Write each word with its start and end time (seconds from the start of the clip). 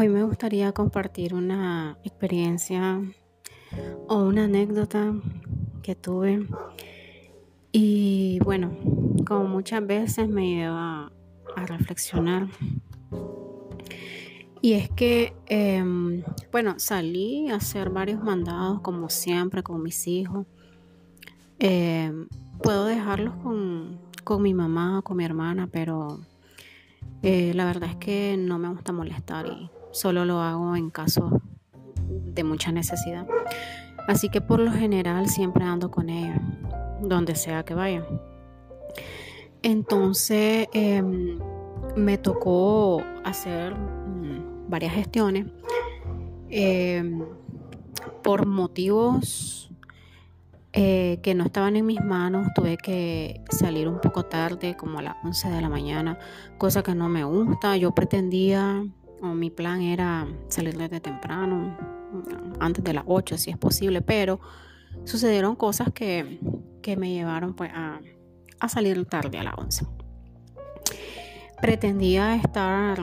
Hoy 0.00 0.08
me 0.08 0.22
gustaría 0.22 0.70
compartir 0.70 1.34
una 1.34 1.98
experiencia 2.04 3.02
o 4.06 4.22
una 4.22 4.44
anécdota 4.44 5.12
que 5.82 5.96
tuve 5.96 6.46
y 7.72 8.38
bueno, 8.44 8.70
como 9.26 9.48
muchas 9.48 9.84
veces 9.84 10.28
me 10.28 10.54
lleva 10.54 11.10
a 11.56 11.66
reflexionar. 11.66 12.46
Y 14.60 14.74
es 14.74 14.88
que, 14.90 15.34
em, 15.46 16.22
bueno, 16.52 16.74
salí 16.78 17.50
a 17.50 17.56
hacer 17.56 17.90
varios 17.90 18.22
mandados 18.22 18.80
como 18.82 19.08
siempre 19.08 19.64
con 19.64 19.82
mis 19.82 20.06
hijos. 20.06 20.46
Em, 21.58 22.28
puedo 22.62 22.84
dejarlos 22.84 23.34
con, 23.42 23.98
con 24.22 24.42
mi 24.42 24.54
mamá 24.54 25.00
o 25.00 25.02
con 25.02 25.16
mi 25.16 25.24
hermana, 25.24 25.68
pero 25.72 26.20
eh, 27.22 27.52
la 27.52 27.64
verdad 27.64 27.90
es 27.90 27.96
que 27.96 28.36
no 28.38 28.60
me 28.60 28.68
gusta 28.68 28.92
molestar 28.92 29.48
y 29.48 29.68
solo 29.90 30.24
lo 30.24 30.40
hago 30.40 30.76
en 30.76 30.90
caso 30.90 31.40
de 32.08 32.44
mucha 32.44 32.72
necesidad. 32.72 33.26
Así 34.06 34.28
que 34.28 34.40
por 34.40 34.60
lo 34.60 34.72
general 34.72 35.28
siempre 35.28 35.64
ando 35.64 35.90
con 35.90 36.08
ella, 36.08 36.40
donde 37.02 37.34
sea 37.34 37.64
que 37.64 37.74
vaya. 37.74 38.06
Entonces 39.62 40.68
em, 40.72 41.38
me 41.96 42.16
tocó 42.16 43.02
hacer 43.24 43.74
mm, 43.74 44.68
varias 44.70 44.94
gestiones 44.94 45.46
em, 46.48 47.22
por 48.22 48.46
motivos 48.46 49.70
eh, 50.72 51.18
que 51.22 51.34
no 51.34 51.44
estaban 51.44 51.76
en 51.76 51.86
mis 51.86 52.02
manos, 52.04 52.48
tuve 52.54 52.76
que 52.76 53.42
salir 53.50 53.88
un 53.88 54.00
poco 54.00 54.26
tarde, 54.26 54.76
como 54.76 55.00
a 55.00 55.02
las 55.02 55.16
11 55.24 55.48
de 55.50 55.60
la 55.60 55.68
mañana, 55.68 56.18
cosa 56.56 56.82
que 56.82 56.94
no 56.94 57.08
me 57.08 57.24
gusta. 57.24 57.76
Yo 57.76 57.92
pretendía, 57.94 58.84
mi 59.22 59.50
plan 59.50 59.80
era 59.80 60.26
salir 60.48 60.76
desde 60.76 61.00
temprano, 61.00 61.76
antes 62.60 62.82
de 62.84 62.92
las 62.92 63.04
8 63.06 63.38
si 63.38 63.50
es 63.50 63.58
posible, 63.58 64.00
pero 64.02 64.40
sucedieron 65.04 65.56
cosas 65.56 65.92
que, 65.92 66.40
me 66.96 67.12
llevaron 67.12 67.54
pues, 67.54 67.70
a, 67.74 68.00
a 68.60 68.68
salir 68.70 69.04
tarde 69.04 69.38
a 69.38 69.42
las 69.42 69.54
11. 69.58 69.86
Pretendía 71.60 72.34
estar, 72.34 72.98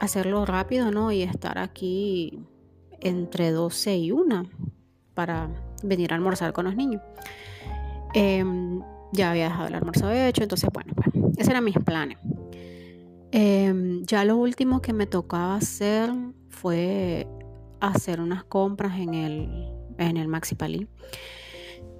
hacerlo 0.00 0.44
rápido, 0.44 0.90
¿no? 0.90 1.10
Y 1.12 1.22
estar 1.22 1.58
aquí 1.58 2.38
entre 3.00 3.52
12 3.52 3.96
y 3.96 4.12
1 4.12 4.50
para 5.14 5.48
venir 5.82 6.12
a 6.12 6.16
almorzar 6.16 6.52
con 6.52 6.66
los 6.66 6.76
niños. 6.76 7.00
Em, 8.12 8.82
ya 9.12 9.30
había 9.30 9.44
dejado 9.44 9.68
el 9.68 9.74
almuerzo 9.74 10.10
hecho, 10.10 10.42
entonces 10.42 10.68
bueno, 10.72 10.92
pues 10.94 11.08
esos 11.38 11.48
eran 11.48 11.64
mis 11.64 11.78
planes. 11.78 12.18
Em, 13.38 14.02
ya 14.06 14.24
lo 14.24 14.38
último 14.38 14.80
que 14.80 14.94
me 14.94 15.06
tocaba 15.06 15.56
hacer 15.56 16.10
fue 16.48 17.28
hacer 17.80 18.22
unas 18.22 18.44
compras 18.44 18.98
en 18.98 19.12
el, 19.12 19.68
en 19.98 20.16
el 20.16 20.26
Maxi 20.26 20.54
Palí. 20.54 20.88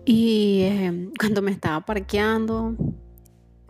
Y 0.06 0.62
em, 0.62 1.12
cuando 1.20 1.42
me 1.42 1.50
estaba 1.50 1.84
parqueando, 1.84 2.74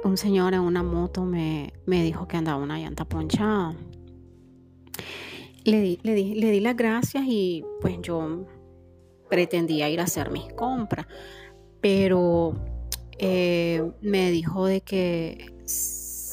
un 0.05 0.17
señor 0.17 0.55
en 0.55 0.61
una 0.61 0.85
moto 0.85 1.25
me, 1.25 1.73
dijo 1.89 2.29
que 2.29 2.37
andaba 2.37 2.63
una 2.63 2.79
llanta 2.79 3.05
ponchada. 3.05 3.75
Le 5.65 5.81
di, 5.81 5.99
le, 6.05 6.15
le 6.15 6.51
di 6.53 6.61
las 6.61 6.77
gracias 6.77 7.25
y 7.27 7.65
pues 7.81 7.99
yo 8.01 8.47
pretendía 9.29 9.91
ir 9.91 9.99
a 9.99 10.05
hacer 10.05 10.31
mis 10.31 10.53
compras, 10.53 11.09
pero 11.81 12.55
eh, 13.19 13.91
me 14.03 14.31
dijo 14.31 14.67
de 14.67 14.83
que 14.83 15.53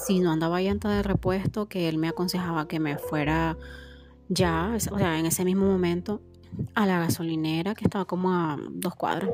si 0.05 0.19
no 0.19 0.31
andaba 0.31 0.61
llanta 0.61 0.89
de 0.89 1.03
repuesto, 1.03 1.67
que 1.67 1.89
él 1.89 1.97
me 1.97 2.09
aconsejaba 2.09 2.67
que 2.67 2.79
me 2.79 2.97
fuera 2.97 3.57
ya, 4.29 4.73
o 4.75 4.97
sea, 4.97 5.19
en 5.19 5.25
ese 5.25 5.45
mismo 5.45 5.65
momento, 5.65 6.21
a 6.75 6.85
la 6.85 6.99
gasolinera 6.99 7.73
que 7.73 7.85
estaba 7.85 8.05
como 8.05 8.31
a 8.31 8.57
dos 8.71 8.95
cuadras 8.95 9.29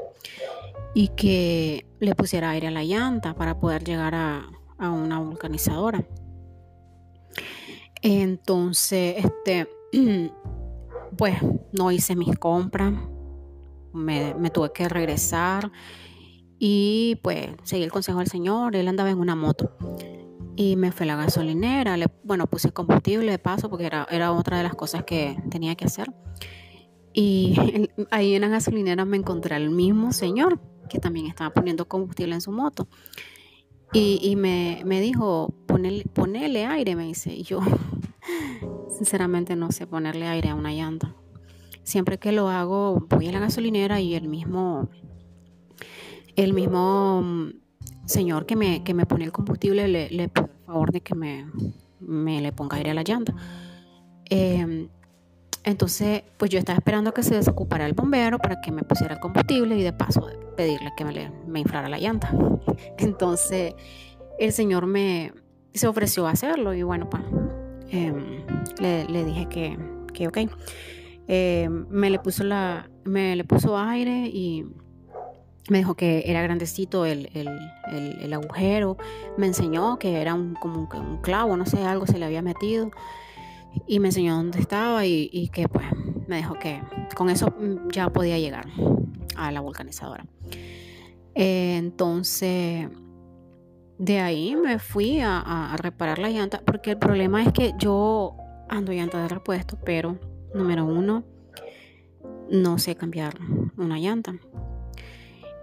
y 0.94 1.10
que 1.10 1.86
le 2.00 2.16
pusiera 2.16 2.52
aire 2.52 2.68
a 2.68 2.72
la 2.72 2.84
llanta 2.84 3.36
para 3.36 3.60
poder 3.60 3.84
llegar 3.84 4.16
a, 4.16 4.50
una 4.80 5.20
vulcanizadora. 5.20 6.08
Entonces, 8.02 9.26
este, 9.26 9.68
pues 11.18 11.36
no 11.74 11.92
hice 11.92 12.16
mis 12.16 12.38
compras, 12.40 12.94
me, 13.92 14.34
tuve 14.52 14.72
que 14.72 14.88
regresar 14.88 15.70
y 16.60 17.20
pues 17.24 17.50
seguí 17.64 17.84
el 17.84 17.92
consejo 17.92 18.20
del 18.20 18.28
señor, 18.28 18.78
él 18.78 18.88
andaba 18.88 19.10
en 19.10 19.20
una 19.20 19.36
moto 19.36 19.76
y 20.60 20.76
me 20.76 20.92
fue 20.92 21.06
a 21.06 21.08
la 21.08 21.16
gasolinera, 21.16 21.96
bueno, 22.22 22.46
puse 22.46 22.74
combustible 22.74 23.32
de 23.32 23.40
paso 23.40 23.70
porque 23.70 23.86
era, 23.86 24.06
era 24.12 24.34
otra 24.34 24.58
de 24.58 24.64
las 24.64 24.76
cosas 24.76 25.06
que 25.06 25.42
tenía 25.50 25.74
que 25.76 25.86
hacer. 25.86 26.12
Y 27.14 27.56
ahí 28.12 28.36
en 28.36 28.42
la 28.42 28.50
gasolinera 28.50 29.06
me 29.06 29.16
encontré 29.16 29.56
al 29.56 29.70
mismo 29.70 30.12
señor 30.12 30.60
que 30.90 31.00
también 31.00 31.28
estaba 31.28 31.52
poniendo 31.52 31.88
combustible 31.88 32.36
en 32.36 32.42
su 32.42 32.52
moto. 32.52 32.90
Y, 33.94 34.36
me, 34.36 34.84
dijo, 35.00 35.54
ponele, 35.66 36.04
ponele 36.12 36.66
aire, 36.66 36.94
me 36.98 37.06
dice. 37.06 37.34
Y 37.34 37.44
yo, 37.44 37.62
sinceramente, 38.98 39.56
no 39.56 39.72
sé 39.72 39.88
ponerle 39.88 40.28
aire 40.28 40.50
a 40.50 40.56
una 40.56 40.74
llanta. 40.74 41.16
Siempre 41.84 42.20
que 42.20 42.34
lo 42.34 42.50
hago, 42.50 43.08
voy 43.10 43.30
a 43.30 43.32
la 43.32 43.40
gasolinera 43.40 44.02
y 44.02 44.14
el 44.14 44.28
mismo, 44.28 44.90
el 46.36 46.54
mismo 46.54 47.24
señor 48.10 48.46
que 48.46 48.56
me, 48.56 48.84
que 48.84 48.94
me 48.94 49.06
pone 49.06 49.26
el 49.26 49.32
combustible 49.32 49.88
le, 49.88 50.10
le 50.10 50.30
pido 50.30 50.48
el 50.48 50.66
favor 50.66 50.92
de 50.92 51.02
que 51.02 51.16
me, 51.16 51.46
me, 52.00 52.42
le 52.42 52.52
ponga 52.52 52.78
aire 52.78 52.92
a 52.92 52.94
la 52.94 53.04
llanta. 53.04 53.36
Em, 54.26 54.90
entonces, 55.64 56.24
pues 56.38 56.50
yo 56.50 56.58
estaba 56.58 56.78
esperando 56.78 57.14
que 57.14 57.22
se 57.22 57.36
desocupara 57.36 57.86
el 57.86 57.94
bombero 57.94 58.40
para 58.40 58.62
que 58.62 58.72
me 58.72 58.84
pusiera 58.84 59.16
el 59.16 59.20
combustible 59.20 59.78
y 59.78 59.84
de 59.84 59.94
paso 59.94 60.28
pedirle 60.58 60.92
que 60.98 61.06
me, 61.06 61.32
me 61.48 61.60
inflara 61.60 61.88
la 61.88 62.00
llanta. 62.00 62.34
Entonces, 62.98 63.76
el 64.40 64.52
señor 64.54 64.88
me 64.88 65.32
se 65.74 65.88
ofreció 65.88 66.26
a 66.26 66.32
hacerlo 66.32 66.74
y 66.74 66.82
bueno, 66.82 67.10
pues 67.10 67.24
em, 67.92 68.44
le, 68.82 69.06
le, 69.06 69.24
dije 69.24 69.48
que, 69.48 69.78
que 70.14 70.28
ok. 70.28 70.38
Eh, 71.28 71.70
me 71.70 72.10
le 72.10 72.18
puso 72.18 72.44
la, 72.44 72.90
me 73.04 73.36
le 73.36 73.44
puso 73.44 73.78
aire 73.78 74.28
y 74.34 74.66
me 75.70 75.80
dijo 75.80 75.96
que 75.96 76.24
era 76.26 76.42
grandecito 76.42 77.06
el, 77.06 77.30
agujero, 78.34 78.98
me 79.38 79.48
enseñó 79.48 79.98
que 80.00 80.22
era 80.22 80.34
un, 80.34 80.56
como 80.56 80.90
un 80.94 81.18
clavo, 81.22 81.56
no 81.58 81.66
sé, 81.66 81.84
algo 81.84 82.06
se 82.06 82.18
le 82.18 82.26
había 82.26 82.42
metido 82.42 82.92
y 83.88 84.00
me 84.00 84.08
enseñó 84.10 84.36
dónde 84.36 84.60
estaba 84.60 85.06
y, 85.06 85.50
que 85.54 85.68
pues 85.68 85.86
me 86.28 86.38
dijo 86.38 86.56
que 86.56 86.82
con 87.16 87.30
eso 87.30 87.54
ya 87.92 88.10
podía 88.10 88.38
llegar 88.38 88.68
a 89.36 89.52
la 89.52 89.62
vulcanizadora. 89.62 90.26
Entonces, 91.36 92.90
de 93.98 94.20
ahí 94.20 94.56
me 94.56 94.80
fui 94.80 95.20
a, 95.20 95.40
a, 95.40 95.78
reparar 95.78 96.20
la 96.20 96.30
llanta 96.30 96.62
porque 96.66 96.92
el 96.92 96.98
problema 96.98 97.44
es 97.44 97.54
que 97.54 97.74
yo 97.78 98.36
ando 98.68 98.92
llanta 98.92 99.22
de 99.22 99.28
repuesto, 99.28 99.78
pero 99.84 100.18
Número 100.54 100.84
uno, 100.84 101.24
no 102.50 102.80
sé 102.80 102.96
cambiar 102.96 103.36
una 103.78 104.00
llanta. 104.00 104.34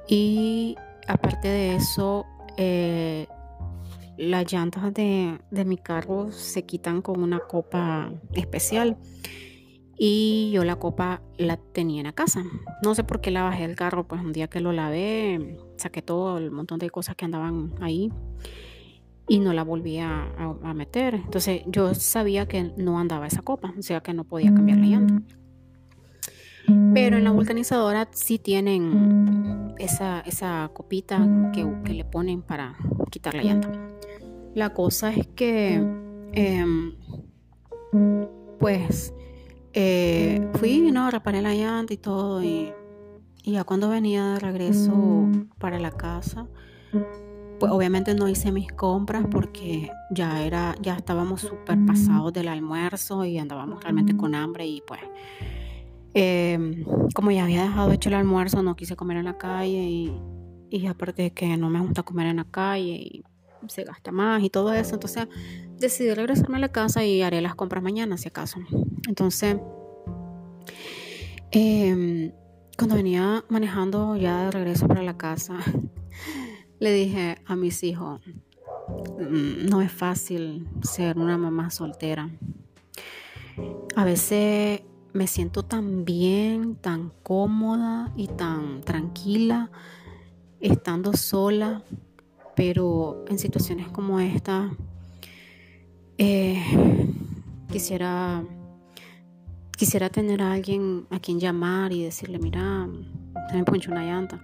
Y 0.08 0.76
aparte 1.06 1.48
de 1.48 1.76
eso, 1.76 2.26
eh, 2.56 3.26
las 4.16 4.50
llantas 4.50 4.92
de, 4.94 5.38
mi 5.50 5.76
carro 5.76 6.32
se 6.32 6.64
quitan 6.64 7.02
con 7.02 7.22
una 7.22 7.40
copa 7.40 8.12
especial. 8.32 8.96
Y 9.98 10.50
yo 10.52 10.64
la 10.64 10.76
copa 10.76 11.22
la 11.38 11.56
tenía 11.56 12.00
en 12.00 12.06
la 12.06 12.12
casa. 12.12 12.44
No 12.82 12.94
sé 12.94 13.02
por 13.02 13.20
qué 13.20 13.30
la 13.30 13.42
bajé 13.42 13.66
del 13.66 13.76
carro, 13.76 14.06
pues 14.06 14.20
un 14.20 14.32
día 14.32 14.48
que 14.48 14.60
lo 14.60 14.72
lavé, 14.72 15.58
saqué 15.76 16.02
todo 16.02 16.36
el 16.36 16.50
montón 16.50 16.78
de 16.78 16.90
cosas 16.90 17.16
que 17.16 17.24
andaban 17.24 17.74
ahí 17.80 18.12
y 19.28 19.40
no 19.40 19.52
la 19.52 19.64
volví 19.64 19.98
a, 19.98 20.32
meter. 20.74 21.14
Entonces 21.14 21.62
yo 21.66 21.94
sabía 21.94 22.46
que 22.46 22.72
no 22.76 22.98
andaba 22.98 23.26
esa 23.26 23.42
copa, 23.42 23.74
o 23.76 23.82
sea 23.82 24.00
que 24.02 24.12
no 24.12 24.24
podía 24.24 24.52
cambiar 24.52 24.78
la 24.78 24.86
llanta. 24.86 25.36
Pero 26.94 27.16
en 27.16 27.24
la 27.24 27.30
vulcanizadora 27.30 28.08
sí 28.12 28.38
tienen 28.38 29.74
esa, 29.78 30.20
esa 30.20 30.70
copita 30.72 31.26
que, 31.52 31.64
le 31.92 32.04
ponen 32.04 32.42
para 32.42 32.76
quitar 33.10 33.34
la 33.34 33.42
llanta. 33.42 33.70
La 34.54 34.72
cosa 34.72 35.10
es 35.10 35.26
que, 35.28 35.74
em, 36.32 36.94
pues, 38.58 39.14
eh, 39.74 40.48
fui, 40.54 40.90
¿no? 40.90 41.10
Reparé 41.10 41.42
la 41.42 41.54
llanta 41.54 41.92
y 41.92 41.98
todo. 41.98 42.42
Y, 42.42 42.72
y 43.42 43.52
ya 43.52 43.64
cuando 43.64 43.88
venía 43.88 44.32
de 44.32 44.40
regreso 44.40 45.28
para 45.58 45.78
la 45.78 45.90
casa, 45.90 46.48
pues 47.58 47.72
obviamente 47.72 48.14
no 48.14 48.28
hice 48.28 48.52
mis 48.52 48.70
compras 48.72 49.24
porque 49.30 49.90
ya 50.10 50.42
era, 50.42 50.74
ya 50.80 50.96
estábamos 50.96 51.42
súper 51.42 51.78
pasados 51.86 52.32
del 52.32 52.48
almuerzo 52.48 53.24
y 53.24 53.38
andábamos 53.38 53.82
realmente 53.82 54.16
con 54.16 54.34
hambre 54.34 54.66
y 54.66 54.82
pues 54.86 55.00
em, 56.18 56.82
como 57.14 57.30
ya 57.30 57.44
había 57.44 57.64
dejado 57.64 57.92
hecho 57.92 58.08
el 58.08 58.14
almuerzo 58.14 58.62
no 58.62 58.74
quise 58.74 58.96
comer 58.96 59.18
en 59.18 59.26
la 59.26 59.36
calle 59.36 60.10
y, 60.70 60.86
aparte 60.86 61.24
de 61.24 61.30
que 61.32 61.58
no 61.58 61.68
me 61.68 61.78
gusta 61.80 62.02
comer 62.04 62.28
en 62.28 62.36
la 62.36 62.44
calle 62.44 62.94
y 62.94 63.24
se 63.68 63.84
gasta 63.84 64.12
más 64.12 64.42
y 64.42 64.48
todo 64.48 64.72
eso, 64.72 64.94
entonces 64.94 65.28
decidí 65.78 66.14
regresarme 66.14 66.56
a 66.56 66.60
la 66.60 66.70
casa 66.70 67.04
y 67.04 67.20
haré 67.20 67.42
las 67.42 67.54
compras 67.54 67.82
mañana 67.82 68.16
si 68.16 68.28
acaso. 68.28 68.60
Entonces, 69.06 69.58
em, 71.50 72.32
cuando 72.78 72.96
venía 72.96 73.44
manejando 73.50 74.16
ya 74.16 74.46
de 74.46 74.50
regreso 74.52 74.88
para 74.88 75.02
la 75.02 75.18
casa, 75.18 75.58
le 76.80 76.92
dije 76.92 77.36
a 77.44 77.56
mis 77.56 77.82
hijos, 77.82 78.22
mm, 79.18 79.68
no 79.68 79.82
es 79.82 79.92
fácil 79.92 80.66
ser 80.82 81.18
una 81.18 81.36
mamá 81.36 81.68
soltera. 81.68 82.30
A 83.96 84.04
veces 84.04 84.80
me 85.16 85.26
siento 85.26 85.62
tan 85.62 86.04
bien, 86.04 86.76
tan 86.76 87.10
cómoda 87.22 88.12
y 88.16 88.28
tan 88.28 88.82
tranquila 88.82 89.70
estando 90.60 91.14
sola, 91.14 91.82
pero 92.54 93.24
en 93.28 93.38
situaciones 93.38 93.88
como 93.88 94.20
esta 94.20 94.70
eh, 96.18 96.62
quisiera 97.72 98.44
quisiera 99.76 100.10
tener 100.10 100.42
a 100.42 100.52
alguien 100.52 101.06
a 101.10 101.18
quien 101.18 101.40
llamar 101.40 101.92
y 101.92 102.02
decirle, 102.02 102.38
mira, 102.38 102.86
se 103.50 103.56
me 103.56 103.64
poncho 103.64 103.90
una 103.90 104.04
llanta. 104.04 104.40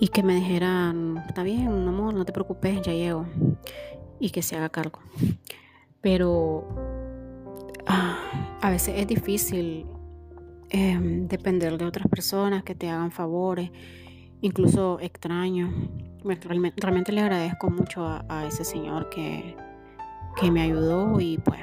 Y 0.00 0.08
que 0.08 0.22
me 0.22 0.34
dijeran, 0.34 1.22
está 1.28 1.42
bien, 1.42 1.68
amor, 1.88 2.14
no 2.14 2.24
te 2.24 2.32
preocupes, 2.32 2.82
ya 2.82 2.92
llego. 2.92 3.26
Y 4.20 4.30
que 4.30 4.42
se 4.42 4.56
haga 4.56 4.68
cargo. 4.68 5.00
Pero 6.00 6.93
a 8.64 8.70
veces 8.70 8.94
es 8.96 9.06
difícil 9.06 9.84
em, 10.70 11.28
depender 11.28 11.76
de 11.76 11.84
otras 11.84 12.08
personas 12.08 12.64
que 12.64 12.74
te 12.74 12.88
hagan 12.88 13.10
favores, 13.10 13.70
incluso 14.40 14.98
extraños. 15.00 15.70
Realmente, 16.24 17.12
le 17.12 17.20
agradezco 17.20 17.68
mucho 17.68 18.06
a, 18.06 18.46
ese 18.48 18.64
señor 18.64 19.10
que, 19.10 19.54
que 20.40 20.50
me 20.50 20.62
ayudó 20.62 21.20
y 21.20 21.36
pues 21.36 21.60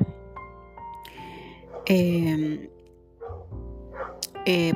em, 1.87 2.69
eh, 4.45 4.73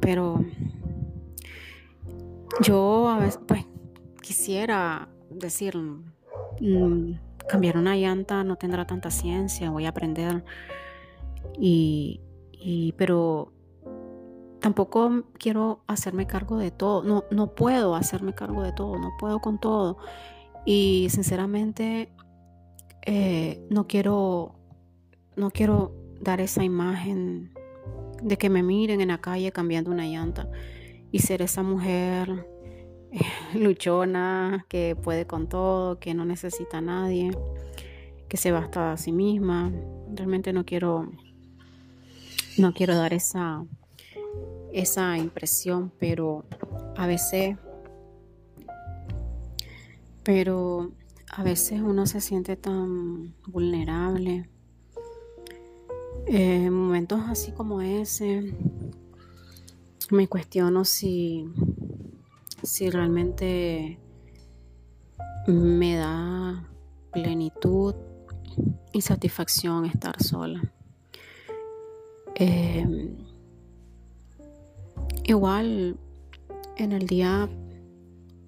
pero 0.00 0.44
yo 2.60 3.08
a 3.08 3.20
veces 3.20 3.40
pues 3.46 3.64
quisiera 4.20 5.08
decir 5.30 5.76
mm, 5.76 7.12
cambiar 7.48 7.76
una 7.76 7.96
llanta 7.96 8.44
no 8.44 8.56
tendrá 8.56 8.86
tanta 8.86 9.10
ciencia, 9.10 9.70
voy 9.70 9.86
a 9.86 9.90
aprender. 9.90 10.44
Y, 11.58 12.20
pero 12.96 13.52
tampoco 14.60 15.24
quiero 15.38 15.82
hacerme 15.86 16.26
cargo 16.26 16.56
de 16.56 16.70
todo, 16.70 17.02
no, 17.02 17.24
no 17.30 17.54
puedo 17.54 17.96
hacerme 17.96 18.34
cargo 18.34 18.62
de 18.62 18.72
todo, 18.72 18.98
no 18.98 19.12
puedo 19.18 19.40
con 19.40 19.58
todo. 19.58 19.98
Y 20.64 21.08
sinceramente 21.10 22.12
eh, 23.04 23.66
no 23.68 23.86
quiero, 23.88 24.54
no 25.36 25.50
quiero 25.50 25.94
dar 26.20 26.40
esa 26.40 26.62
imagen 26.62 27.52
de 28.22 28.38
que 28.38 28.48
me 28.48 28.62
miren 28.62 29.00
en 29.00 29.08
la 29.08 29.18
calle 29.18 29.50
cambiando 29.50 29.90
una 29.90 30.06
llanta 30.06 30.48
y 31.10 31.18
ser 31.18 31.42
esa 31.42 31.64
mujer 31.64 32.46
luchona, 33.54 34.66
que 34.68 34.96
puede 34.96 35.26
con 35.26 35.48
todo, 35.48 35.98
que 35.98 36.14
no 36.14 36.24
necesita 36.24 36.78
a 36.78 36.80
nadie, 36.80 37.30
que 38.28 38.36
se 38.36 38.52
basta 38.52 38.92
a 38.92 38.96
sí 38.96 39.12
misma. 39.12 39.72
Realmente 40.14 40.52
no 40.52 40.64
quiero 40.64 41.10
no 42.58 42.74
quiero 42.74 42.94
dar 42.94 43.14
esa 43.14 43.64
esa 44.72 45.18
impresión, 45.18 45.92
pero 45.98 46.44
a 46.96 47.06
veces 47.06 47.56
pero 50.22 50.92
a 51.34 51.42
veces 51.42 51.80
uno 51.80 52.06
se 52.06 52.20
siente 52.20 52.56
tan 52.56 53.34
vulnerable. 53.46 54.48
En 56.26 56.72
momentos 56.72 57.20
así 57.26 57.50
como 57.52 57.80
ese, 57.80 58.54
me 60.10 60.28
cuestiono 60.28 60.84
si 60.84 61.48
si 62.62 62.90
realmente 62.90 63.98
me 65.46 65.96
da 65.96 66.68
plenitud 67.12 67.94
y 68.92 69.00
satisfacción 69.00 69.84
estar 69.84 70.22
sola. 70.22 70.62
Em, 72.34 73.18
igual 75.24 75.98
en 76.76 76.92
el 76.92 77.06
día 77.06 77.48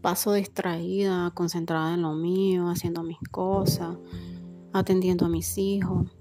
paso 0.00 0.34
distraída, 0.34 1.30
concentrada 1.34 1.94
en 1.94 2.02
lo 2.02 2.12
mío, 2.12 2.68
haciendo 2.68 3.02
mis 3.02 3.18
cosas, 3.30 3.96
atendiendo 4.72 5.26
a 5.26 5.28
mis 5.28 5.56
hijos, 5.56 6.14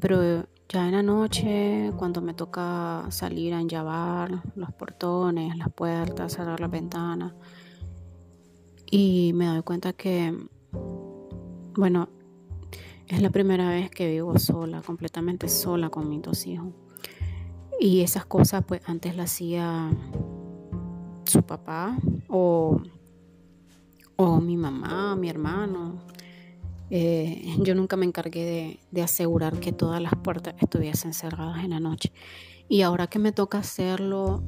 pero 0.00 0.46
ya 0.72 0.86
en 0.86 0.92
la 0.92 1.02
noche, 1.02 1.92
cuando 1.98 2.22
me 2.22 2.32
toca 2.32 3.04
salir 3.10 3.52
a 3.52 3.60
enllavar 3.60 4.42
los 4.54 4.72
portones, 4.72 5.54
las 5.58 5.70
puertas, 5.70 6.32
cerrar 6.32 6.60
las 6.60 6.70
ventanas, 6.70 7.34
y 8.90 9.32
me 9.34 9.46
doy 9.46 9.62
cuenta 9.62 9.92
que, 9.92 10.34
bueno, 11.76 12.08
es 13.06 13.20
la 13.20 13.28
primera 13.28 13.68
vez 13.68 13.90
que 13.90 14.10
vivo 14.10 14.38
sola, 14.38 14.80
completamente 14.80 15.48
sola 15.50 15.90
con 15.90 16.08
mis 16.08 16.22
dos 16.22 16.46
hijos. 16.46 16.72
Y 17.78 18.00
esas 18.00 18.24
cosas, 18.24 18.64
pues 18.66 18.80
antes 18.86 19.14
las 19.14 19.30
hacía 19.30 19.90
su 21.26 21.42
papá 21.42 21.98
o, 22.28 22.80
o 24.16 24.40
mi 24.40 24.56
mamá, 24.56 25.16
mi 25.16 25.28
hermano, 25.28 25.98
eh, 26.94 27.56
yo 27.60 27.74
nunca 27.74 27.96
me 27.96 28.04
encargué 28.04 28.78
de, 28.90 29.02
asegurar 29.02 29.58
que 29.60 29.72
todas 29.72 30.02
las 30.02 30.12
puertas 30.16 30.54
estuviesen 30.60 31.14
cerradas 31.14 31.64
en 31.64 31.70
la 31.70 31.80
noche. 31.80 32.12
Y 32.68 32.82
ahora 32.82 33.06
que 33.06 33.18
me 33.18 33.32
toca 33.32 33.56
hacerlo, 33.56 34.42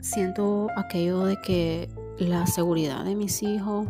siento 0.00 0.68
aquello 0.78 1.26
de 1.26 1.36
que 1.42 1.90
la 2.16 2.46
seguridad 2.46 3.04
de 3.04 3.14
mis 3.14 3.42
hijos 3.42 3.86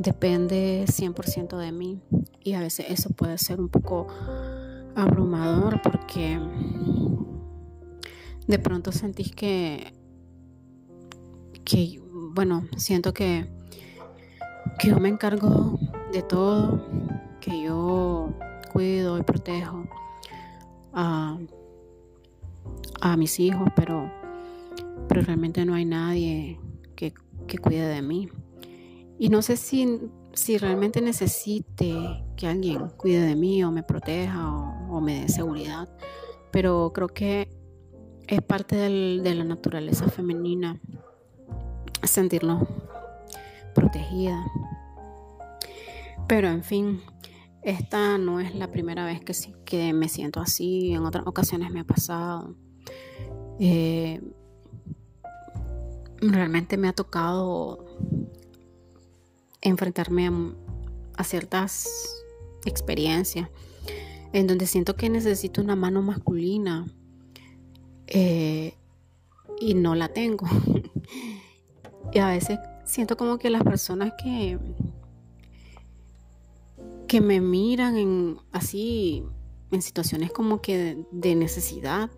depende 0.00 0.84
100% 0.88 1.56
de 1.56 1.70
mí. 1.70 2.00
Y 2.42 2.54
a 2.54 2.60
veces 2.60 2.86
eso 2.88 3.10
puede 3.10 3.38
ser 3.38 3.60
un 3.60 3.68
poco 3.68 4.08
abrumador 4.96 5.80
porque 5.82 6.40
de 8.48 8.58
pronto 8.58 8.90
sentís 8.90 9.30
que, 9.30 9.92
que 11.64 12.00
bueno, 12.34 12.66
siento 12.76 13.14
que, 13.14 13.46
que 14.80 14.88
yo 14.88 14.98
me 14.98 15.08
encargo 15.08 15.75
de 16.16 16.22
todo, 16.22 16.80
que 17.40 17.62
yo 17.62 18.32
cuido 18.72 19.18
y 19.18 19.22
protejo 19.22 19.84
a, 20.94 21.38
mis 23.18 23.38
hijos, 23.38 23.68
pero, 23.76 24.10
pero 25.08 25.20
realmente 25.22 25.64
no 25.66 25.74
hay 25.74 25.84
nadie 25.84 26.58
que, 26.94 27.12
cuide 27.62 27.86
de 27.86 28.00
mí. 28.00 28.28
Y 29.18 29.28
no 29.28 29.42
sé 29.42 29.56
si, 29.56 30.00
si 30.32 30.56
realmente 30.56 31.00
necesite 31.02 32.24
que 32.34 32.46
alguien 32.46 32.88
cuide 32.96 33.20
de 33.20 33.36
mí 33.36 33.62
o 33.62 33.70
me 33.70 33.82
proteja 33.82 34.54
o, 34.90 35.00
me 35.02 35.20
dé 35.20 35.28
seguridad, 35.28 35.88
pero 36.50 36.92
creo 36.94 37.08
que 37.08 37.50
es 38.26 38.42
parte 38.42 38.76
de 38.76 39.34
la 39.34 39.44
naturaleza 39.44 40.08
femenina 40.08 40.80
sentirnos 42.02 42.66
protegida 43.74 44.44
pero 46.26 46.48
en 46.48 46.62
fin, 46.62 47.00
esta 47.62 48.18
no 48.18 48.40
es 48.40 48.54
la 48.54 48.70
primera 48.70 49.04
vez 49.04 49.20
que, 49.20 49.34
que 49.64 49.92
me 49.92 50.08
siento 50.08 50.40
así, 50.40 50.92
en 50.92 51.04
otras 51.04 51.26
ocasiones 51.26 51.70
me 51.70 51.80
ha 51.80 51.84
pasado. 51.84 52.54
Eh, 53.58 54.20
realmente 56.20 56.76
me 56.76 56.88
ha 56.88 56.92
tocado 56.92 57.84
enfrentarme 59.60 60.30
a, 61.16 61.24
ciertas 61.24 61.88
experiencias 62.64 63.48
en 64.32 64.46
donde 64.46 64.66
siento 64.66 64.96
que 64.96 65.08
necesito 65.08 65.62
una 65.62 65.76
mano 65.76 66.02
masculina 66.02 66.86
eh, 68.06 68.74
y 69.60 69.74
no 69.74 69.94
la 69.94 70.08
tengo. 70.08 70.46
y 72.12 72.18
a 72.18 72.28
veces 72.28 72.58
siento 72.84 73.16
como 73.16 73.38
que 73.38 73.50
las 73.50 73.62
personas 73.62 74.12
que, 74.22 74.58
que 77.06 77.20
me 77.20 77.40
miran 77.40 77.96
en 77.96 78.38
así 78.52 79.24
en 79.70 79.82
situaciones 79.82 80.32
como 80.32 80.60
que 80.60 81.04
de, 81.10 81.34
necesidad. 81.34 82.10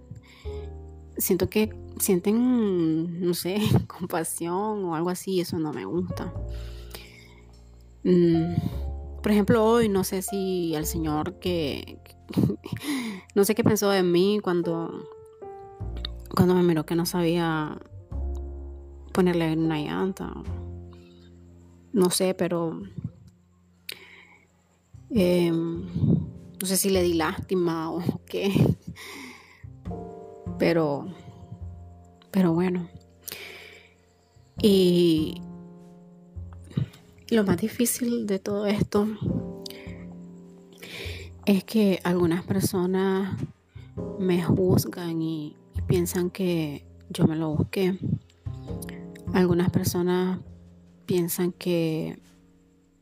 Siento 1.17 1.49
que 1.49 1.75
sienten, 1.99 3.21
no 3.21 3.35
sé, 3.35 3.61
compasión 3.87 4.85
o 4.85 4.95
algo 4.95 5.11
así, 5.11 5.41
eso 5.41 5.59
no 5.59 5.73
me 5.73 5.85
gusta. 5.85 6.33
Mm, 8.05 8.55
por 9.23 9.33
ejemplo, 9.33 9.65
hoy 9.65 9.89
no 9.89 10.05
sé 10.05 10.23
si 10.23 10.75
al 10.75 10.87
Señor 10.87 11.39
que, 11.39 11.99
no 13.35 13.45
sé 13.45 13.55
qué 13.55 13.65
pensó 13.65 13.91
de 13.91 14.03
mí 14.03 14.41
cuando 14.43 15.09
cuando 16.35 16.55
me 16.55 16.63
miró 16.63 16.87
que 16.87 16.95
no 16.95 17.05
sabía 17.05 17.79
ponerle 19.13 19.53
una 19.53 19.81
llanta. 19.81 20.33
No 21.93 22.11
sé, 22.11 22.35
pero 22.35 22.81
Em, 25.11 25.87
no 26.61 26.67
sé 26.67 26.77
si 26.77 26.91
le 26.91 27.03
di 27.03 27.15
lástima 27.15 27.91
o 27.91 28.03
qué. 28.27 28.53
Pero, 30.59 31.07
pero 32.31 32.53
bueno. 32.53 32.89
Y 34.61 35.41
lo 37.31 37.45
más 37.45 37.59
difícil 37.59 38.27
de 38.27 38.39
todo 38.39 38.67
esto 38.67 39.07
es 41.47 41.63
que 41.65 42.01
algunas 42.03 42.45
personas 42.45 43.41
me 44.19 44.43
juzgan 44.43 45.23
y, 45.23 45.57
piensan 45.87 46.29
que 46.29 46.85
yo 47.09 47.27
me 47.27 47.35
lo 47.35 47.55
busqué. 47.55 47.99
Algunas 49.33 49.71
personas 49.71 50.39
piensan 51.07 51.53
que, 51.53 52.19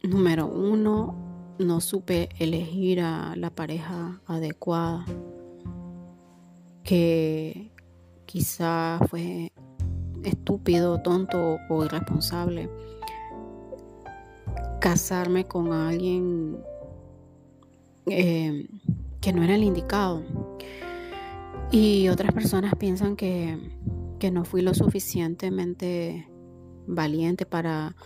número 0.03 0.47
uno, 0.47 1.26
no 1.59 1.81
supe 1.81 2.29
elegir 2.39 3.01
a 3.01 3.35
la 3.37 3.51
pareja 3.51 4.21
adecuada, 4.27 5.05
que 6.83 7.73
quizá 8.27 8.99
fue 9.09 9.53
estúpido, 10.23 11.01
tonto 11.03 11.59
o 11.69 11.85
irresponsable 11.85 12.69
casarme 14.81 15.47
con 15.47 15.73
alguien 15.73 16.59
eh, 18.07 18.69
que 19.21 19.33
no 19.33 19.43
era 19.43 19.55
el 19.55 19.65
indicado. 19.65 20.23
Y 21.73 22.09
otras 22.09 22.33
personas 22.33 22.75
piensan 22.77 23.17
que, 23.17 23.59
que 24.21 24.31
no 24.31 24.45
fui 24.45 24.63
lo 24.63 24.75
suficientemente 24.75 26.29
valiente 26.87 27.47
para, 27.47 27.97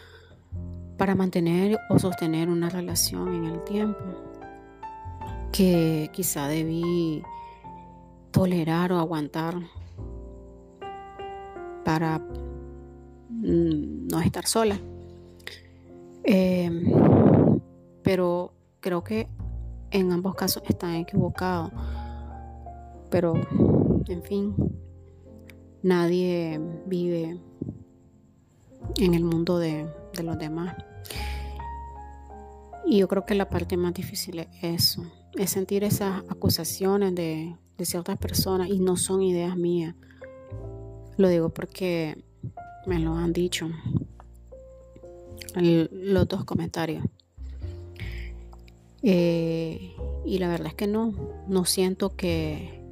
para 1.01 1.15
mantener 1.15 1.79
o 1.89 1.99
sostener 1.99 2.51
una 2.51 2.69
relación 2.69 3.33
en 3.33 3.45
el 3.47 3.65
tiempo. 3.65 4.05
Que 5.51 6.11
quizá 6.13 6.47
debí 6.47 7.23
tolerar 8.31 8.93
o 8.93 8.99
aguantar 8.99 9.55
para 11.87 12.19
mm, 13.31 14.09
no 14.09 14.21
estar 14.21 14.47
sola. 14.47 14.79
Em, 16.23 16.93
pero 18.03 18.53
creo 18.81 19.03
que 19.03 19.27
en 19.93 20.13
ambos 20.13 20.35
casos 20.35 20.63
están 20.69 20.97
equivocados. 20.97 21.73
Pero, 23.09 23.41
en 24.07 24.23
fin, 24.23 24.55
nadie 25.83 26.61
vive 26.85 27.41
en 28.99 29.15
el 29.15 29.25
mundo 29.25 29.59
de, 29.59 29.89
los 30.23 30.39
demás. 30.39 30.75
Y 32.87 32.99
yo 32.99 33.09
creo 33.09 33.25
que 33.25 33.35
la 33.35 33.49
parte 33.49 33.77
más 33.77 33.95
difícil 33.95 34.39
es 34.41 34.49
eso, 34.63 35.03
es 35.35 35.51
sentir 35.51 35.85
esas 35.85 36.23
acusaciones 36.29 37.15
de, 37.15 37.57
de 37.79 37.85
ciertas 37.85 38.19
personas 38.19 38.69
y 38.69 38.79
no 38.79 38.97
son 38.97 39.23
ideas 39.23 39.57
mías. 39.57 39.95
Lo 41.17 41.29
digo 41.29 41.51
porque 41.51 42.25
me 42.87 42.99
lo 42.99 43.15
han 43.15 43.33
dicho 43.33 43.69
los 45.55 46.29
dos 46.29 46.45
comentarios. 46.45 47.05
Eh, 49.03 49.95
y 50.25 50.39
la 50.39 50.49
verdad 50.49 50.69
es 50.69 50.75
que 50.75 50.87
no, 50.87 51.15
no 51.49 51.65
siento 51.65 52.17
que, 52.17 52.83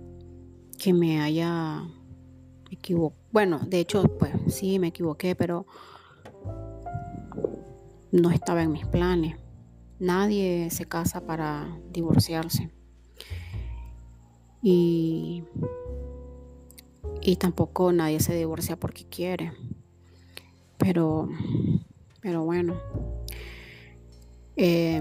que 0.78 0.92
me 0.92 1.20
haya 1.20 1.84
equivocado. 2.70 3.20
Bueno, 3.30 3.60
de 3.66 3.80
hecho, 3.80 4.02
pues 4.18 4.32
sí, 4.48 4.78
me 4.78 4.88
equivoqué, 4.88 5.34
pero 5.34 5.66
no 8.10 8.30
estaba 8.30 8.62
en 8.62 8.72
mis 8.72 8.86
planes. 8.86 9.36
Nadie 9.98 10.70
se 10.70 10.86
casa 10.86 11.26
para 11.26 11.78
divorciarse. 11.92 12.70
Y, 14.62 15.44
y 17.20 17.36
tampoco 17.36 17.92
nadie 17.92 18.20
se 18.20 18.34
divorcia 18.34 18.78
porque 18.78 19.04
quiere. 19.04 19.52
Pero, 20.76 21.28
pero 22.20 22.44
bueno. 22.44 22.74
Eh, 24.56 25.00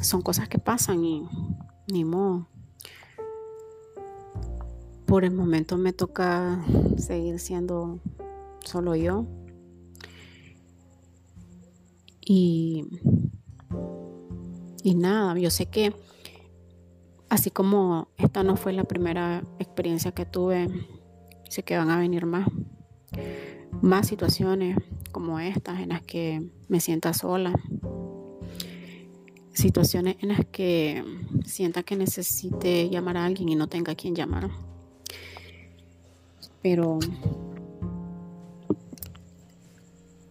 son 0.00 0.22
cosas 0.22 0.48
que 0.48 0.58
pasan 0.58 1.04
y 1.04 1.28
ni 1.88 2.04
modo. 2.04 2.46
Por 5.06 5.24
el 5.24 5.32
momento 5.32 5.76
me 5.76 5.92
toca 5.92 6.64
seguir 6.96 7.38
siendo 7.38 7.98
solo 8.64 8.94
yo. 8.96 9.26
Y, 12.26 12.84
y 14.82 14.94
nada, 14.94 15.38
yo 15.38 15.50
sé 15.50 15.66
que 15.66 15.92
así 17.28 17.50
como 17.50 18.08
esta 18.16 18.42
no 18.42 18.56
fue 18.56 18.72
la 18.72 18.84
primera 18.84 19.44
experiencia 19.58 20.12
que 20.12 20.24
tuve, 20.24 20.68
sé 21.48 21.62
que 21.62 21.76
van 21.76 21.90
a 21.90 21.98
venir 21.98 22.26
más, 22.26 22.48
más 23.82 24.06
situaciones 24.06 24.76
como 25.12 25.38
estas 25.40 25.80
en 25.80 25.90
las 25.90 26.02
que 26.02 26.50
me 26.68 26.80
sienta 26.80 27.12
sola, 27.12 27.52
situaciones 29.52 30.16
en 30.20 30.28
las 30.28 30.44
que 30.46 31.04
sienta 31.44 31.82
que 31.82 31.96
necesite 31.96 32.88
llamar 32.88 33.16
a 33.16 33.24
alguien 33.24 33.48
y 33.48 33.54
no 33.54 33.68
tenga 33.68 33.92
a 33.92 33.96
quien 33.96 34.14
llamar. 34.14 34.50
Pero 36.62 36.98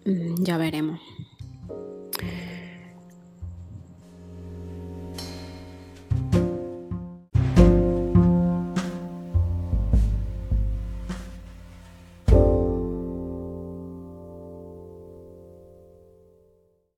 mm, 0.06 0.44
ya 0.44 0.58
veremos. 0.58 1.00